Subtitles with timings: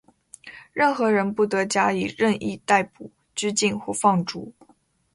[0.73, 4.51] 任何人不得加以任意逮捕、拘禁或放逐。